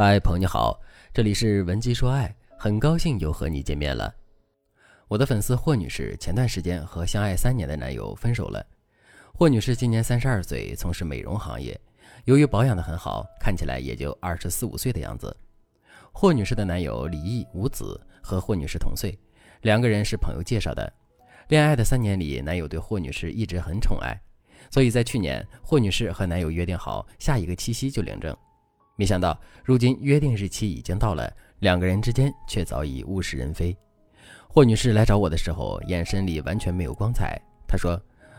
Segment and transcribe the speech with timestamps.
[0.00, 0.80] 嗨，朋友你好，
[1.12, 4.14] 这里是文姬说爱，很高兴又和你见面了。
[5.08, 8.64] 我的粉丝霍女士前段时间和相爱三年的男友分手了。
[9.34, 11.76] 霍女士今年三十二岁，从事美容行业，
[12.26, 15.36] 由于保养的很好，看起来也就二十四五岁的样子。
[16.12, 19.18] 霍女士的男友李毅无子，和霍女士同岁，
[19.62, 20.92] 两个人是朋友介绍的。
[21.48, 24.16] 恋爱的三年里，男友对霍女士一直很宠爱，
[24.70, 28.32] 所以在去年，霍女士和男友约定好下一个七夕就领证。
[28.98, 33.76] 没想到，如今约定日期已经到了，两个人之间却早已物是人非。
[34.48, 37.40] 霍女士来找我的时候，眼神里完全没有光彩。
[37.68, 37.96] 她说：“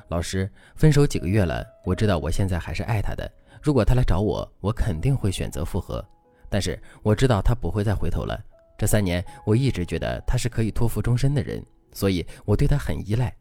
[0.09, 3.31] 老师，分手几个月了，我知道我现在还是爱他的。
[3.61, 6.05] 如果他来找我，我肯定会选择复合。
[6.49, 8.37] 但是我知道他不会再回头了。
[8.77, 13.33] 这三年，我一直觉得他是可以托付终身的人，所以我对他很依赖。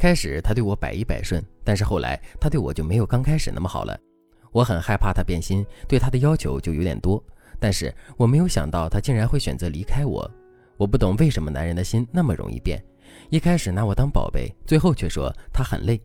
[0.00, 3.96] 开始他对我百依百顺，但是后来他对我就没有刚开始那么好了。”
[4.54, 7.20] 我很害怕他变心，对他的要求就有点多。
[7.58, 10.30] 但是我没有想到他竟然会选择离开我。
[10.76, 12.80] 我不懂为什么男人的心那么容易变，
[13.30, 16.00] 一开始拿我当宝贝，最后却说他很累。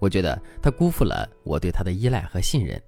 [0.00, 2.82] 我觉得他辜负了我对他的依赖和信任。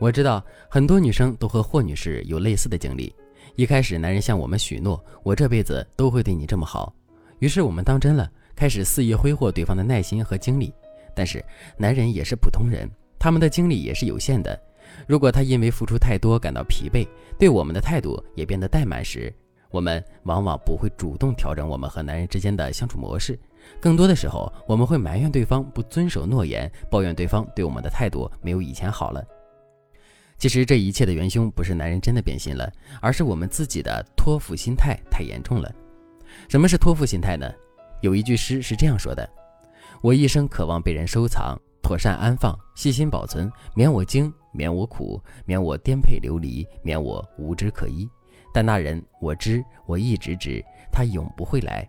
[0.00, 3.14] 我知道很多女生都和霍女士有类似的经历。
[3.54, 6.92] 一开始男人向我们许诺，我这辈子都会对你这么好，
[7.38, 10.74] 于是我们当真了，开始肆意挥霍对方的耐心和精力。
[11.14, 11.44] 但是
[11.76, 12.90] 男人也是普通人。
[13.20, 14.58] 他们的精力也是有限的，
[15.06, 17.06] 如果他因为付出太多感到疲惫，
[17.38, 19.30] 对我们的态度也变得怠慢时，
[19.70, 23.38] 我们往往不会主动调整我们和男人之间的相处模式，
[23.78, 29.22] 更多的时候我们会埋怨对方不遵守诺言，抱怨对方对我们的态度没有以前好了。
[30.38, 35.70] 其实这一切的元凶不是男人真的变心了，而是我们自己的托付心态太严重了。
[36.48, 37.46] 什么是托付心态呢？
[38.00, 39.28] 有一句诗是这样说的
[40.00, 41.54] ：“我一生渴望被人收藏。”
[41.90, 48.08] 妥善安放，细心保存，免我惊，免我苦，免我颠沛流离，免我无枝可依。
[48.54, 51.84] 但那人我知，我一直知，他永不会来。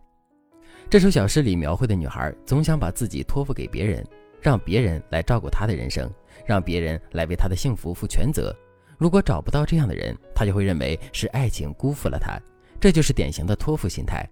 [0.89, 4.03] 这首小诗里描绘的女孩，总想把自己托付给别人，
[4.41, 6.11] 让别人来照顾她的人生，
[6.47, 8.51] 让别人来为她的幸福负全责。
[8.97, 12.41] 如果找不到这样的人，她就会认为是爱情辜负了她，
[12.79, 14.27] 这就是典型的托付心态。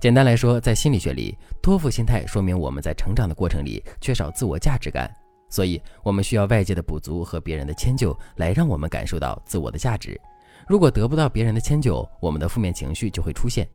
[0.00, 5.10] 简单来说，在心理学里，托付心态说明我们在成长的过程里缺少自我价值感，
[5.48, 10.20] 所以我们需要外界的补足和别人的迁就来让我们感受到自我的价值。
[10.68, 13.68] 如果得不到别人的迁就，我们的负面情绪就会出现。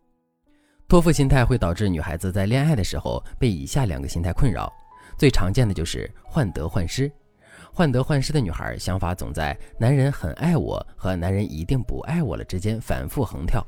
[0.87, 4.71] 托付心态会导致女孩子在恋爱的时候被以下两个心态困扰，
[5.17, 7.11] 最常见的就是患得患失。
[7.73, 13.65] 患得患失的女孩想法总在“男人很爱我”和“男人一定不爱我了”之间反复横跳。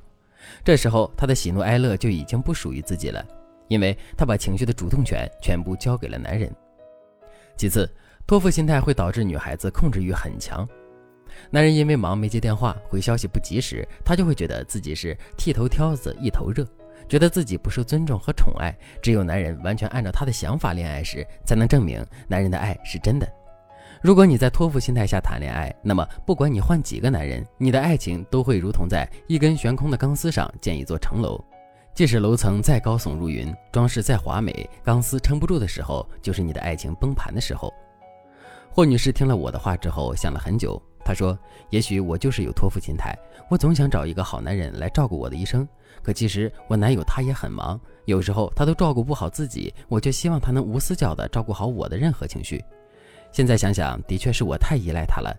[0.64, 3.26] 这时候，她的喜怒哀乐就已经不属于自己了，
[3.68, 6.52] 因为她把情绪的主动权全部交给了男人。
[7.58, 7.90] 其次，
[8.26, 10.68] 托付心态会导致女孩子控制欲很强。
[11.52, 16.66] 男人因为忙没接电话，回消息不及时，她就会觉得自己是剃头挑子一头热，
[17.08, 18.76] 觉得自己不受尊重和宠爱。
[19.02, 23.28] 只有男人完全按照她的想法恋爱时，才能证明男人的爱是真的。
[24.02, 31.38] 如果你在托付心态下谈恋爱，那么不管你换几个男人，你的爱情都会如同在一根悬空的钢丝上建一座城楼。
[31.94, 37.74] 即使楼层再高耸入云，装饰再华美，钢丝撑不住的时候，就是你的爱情崩盘的时候。
[38.72, 40.82] 霍女士听了我的话之后，想了很久。
[41.04, 41.38] 她说
[41.70, 43.14] ：“也许我就是有托付心态，
[43.50, 45.68] 我总想找一个好男人来照顾我的一生。
[46.02, 52.64] 可其实我男友他也很忙，有时候他都照顾不好自己，我却希望他能无死角地照顾好我的任何情绪。”
[53.32, 55.36] 现在想想，的确是我太依赖他了。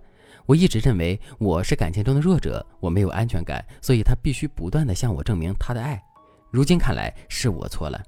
[0.47, 6.01] 我一直认为我是感情中的弱者，我没有安全感，所以他必须不断的向我证明他的爱。
[6.51, 8.03] 如今看来是我错了。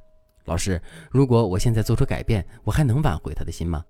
[0.47, 3.85] 老师，如果我现在做出改变，我还能挽回他的心吗？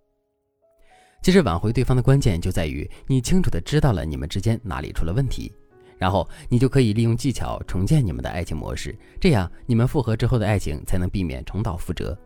[1.23, 5.51] 其实挽回对方的关键就在于你清楚的知道了你们之间哪里出了问题，
[5.97, 12.19] 然后你就可以利用技巧重建你们的爱情模式，这样你们复合之后的爱情才能避免重蹈覆辙。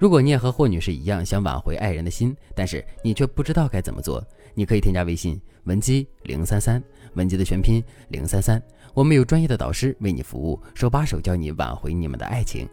[0.00, 6.82] 如果你也和霍女士一样想挽回爱人的心，但是你却不知道该怎么做，你可以添加微信文姬零三三，
[7.16, 8.62] 文姬的全拼零三三，
[8.94, 12.66] 我们有专业的导师为你服务，手把手教你挽回你们的爱情。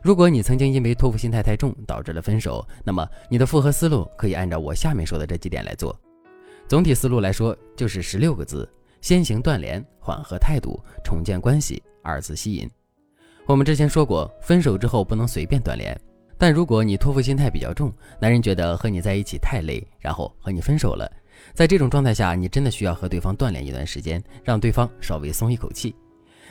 [0.00, 5.98] 如果你曾经因为托付心态太重导致了分手，那么你的复合思路可以按照我下面说的这几点来做。
[6.68, 12.70] 总体思路来说就是十六个字：先行断联，缓和态度，重建关系，二次吸引。
[13.44, 16.00] 我们之前说过，分手之后不能随便断联。
[16.42, 21.08] 但如果你托付心态比较重，男人觉得和你在一起太累，然后和你分手了，
[21.54, 25.94] 在这种状态下，你真的需要和对方断联一段时间，让对方稍微松一口气。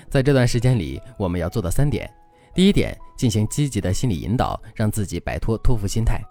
[0.09, 2.09] 在这段时间里，我们要做到三点：
[2.55, 6.21] 第一点，进行积极的心理引导，让自己摆脱托付心态，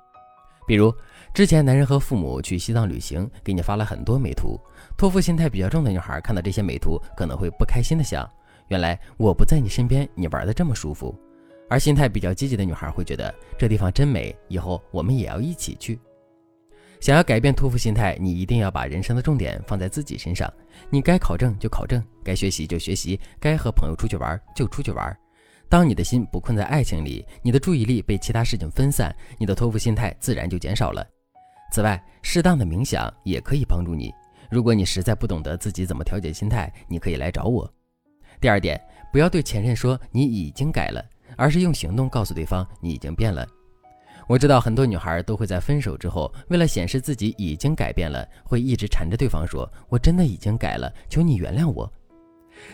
[0.67, 0.91] 比如，
[1.35, 4.59] 之前男人和父母去西藏旅行，给你发了很多美图。
[4.97, 8.27] 托付心态比较重的女孩看到这些美图，可能会不开心的想：
[8.69, 11.15] 原来我不在你身边，你玩的这么舒服。
[11.71, 15.99] 而心态比较积极的女孩会觉得这地方真美，以后我们也要一起去。
[16.99, 20.53] 想要改变托付心态，你一定要把人生的重点放在自己身上。
[20.91, 25.17] 你该考证就考证，该学习就学习，该和朋友出去玩就出去玩。
[25.69, 31.07] 当你的心不困在爱情里，你的注意力被其他事情分散，你的托付心态自然就减少了。
[31.73, 34.13] 此外，适当的冥想也可以帮助你。
[34.51, 37.73] 如果你实在不懂得自己怎么调节心态，你可以来找我。
[38.41, 38.79] 第二点，
[39.13, 41.03] 不要对前任说你已经改了，
[41.41, 43.47] 而是用行动告诉对方你已经变了。
[44.29, 51.91] 我知道很多女孩都会在分手之后，为了显示自己已经改变了，会一直缠着对方说：“我真的已经改了，求你原谅我。”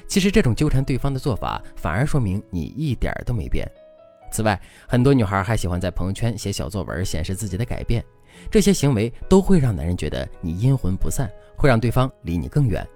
[0.09, 3.71] 其实这种纠缠对方的做法，反而说明你一点都没变。
[4.33, 8.05] 此外，很多女孩还喜欢在朋友圈写小作文，显示自己的改变。
[8.51, 12.87] 这些行为都会让男人觉得你阴魂不散，会让对方离你更远。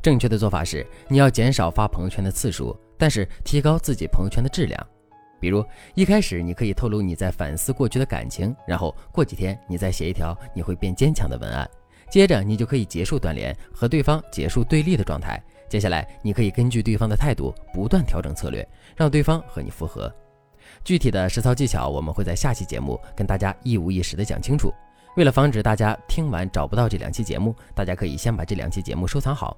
[0.00, 4.88] 正确的做法是，你要减少发朋友圈的次数，但是提高自己朋友圈的质量。
[5.42, 11.68] 比如，一开始你可以透露你在反思过去的感情，然后过几天你再写一条你会变坚强的文案，
[12.08, 15.42] 接着你就可以结束断联，和对方结束对立的状态。
[15.68, 20.14] 接下来，你可以根据对方的态度不断调整策略，让对方和你复合。
[20.84, 24.72] 具体的实操技巧，我们会在下期节目跟大家一五一十的讲清楚。
[25.16, 29.56] 为了防止大家听完找不到这两期节目，大家可以先把这两期节目收藏好。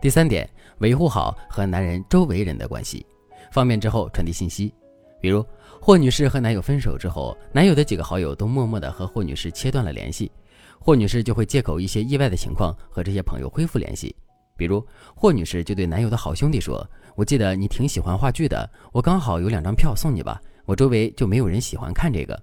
[0.00, 0.48] 第三点，
[0.78, 3.04] 维护好和男人周围人的关系，
[3.50, 4.72] 方便之后传递信息。
[5.20, 5.44] 比如，
[5.80, 10.30] 霍女士和男友分手之后，男友的几个好友都默默地和霍女士切断了联系，
[10.78, 14.14] 霍女士就会借口一些意外的情况和这些朋友恢复联系。
[14.56, 14.84] 比如，
[15.14, 16.86] 霍女士就对男友的好兄弟说
[17.16, 20.40] ：“我记得你挺喜欢话剧的，我刚好有两张票送你吧。
[20.66, 22.40] 我周围就没有人喜欢看这个。”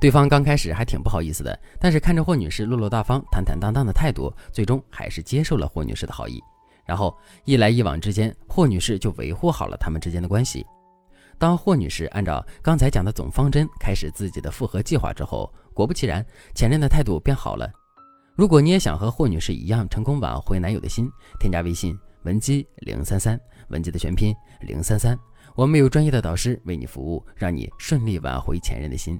[0.00, 6.40] 对方刚开始还挺不好意思的，但是看着霍女士落落大方、坦坦荡荡的态度，最终还是接受了霍女士的好意。
[6.86, 10.64] 然后一来一往之间，霍女士就维护好了他们之间的关系。
[11.38, 16.24] 当霍女士按照刚才讲的总方针开始自己的复合计划之后，果不其然，
[16.54, 17.70] 前任的态度变好了。
[18.34, 25.18] 如果你也想和霍女士一样成功挽回男友的心，添加微信文姬零三三，文姬的全拼零三三，
[25.54, 29.18] 我们有专业的导师为你服务，让你顺利挽回前任的心。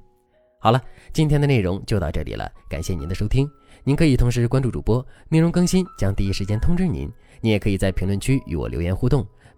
[0.61, 0.81] 好了，
[1.13, 3.49] 今天的内容就到这里了，感谢您的收听。
[3.85, 7.09] 您可以同时关注主播，内容更新将第一时间通知您。
[7.41, 9.25] 您也可以在评论区与我留言互动，